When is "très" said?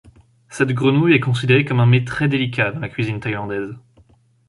2.03-2.27